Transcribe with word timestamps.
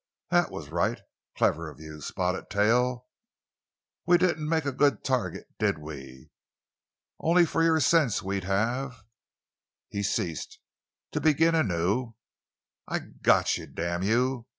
That 0.31 0.49
was 0.49 0.69
right 0.71 0.99
clever 1.37 1.69
of 1.69 1.79
you, 1.79 2.01
Spotted 2.01 2.49
Tail—we 2.49 4.17
didn't 4.17 4.49
make 4.49 4.65
a 4.65 4.71
good 4.71 5.03
target, 5.03 5.45
did 5.59 5.77
we? 5.77 6.31
Only 7.19 7.45
for 7.45 7.61
your 7.61 7.79
sense 7.79 8.23
we'd 8.23 8.45
have—" 8.45 9.03
He 9.89 10.01
ceased, 10.01 10.57
to 11.11 11.21
begin 11.21 11.53
anew: 11.53 12.15
"I've 12.87 13.21
got 13.21 13.59
you—damn 13.59 14.01
you!" 14.01 14.47